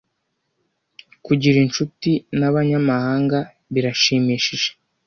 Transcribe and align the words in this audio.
Kugira 1.25 1.57
inshuti 1.65 2.11
nabanyamahanga 2.39 3.37
birashimishije. 3.73 4.69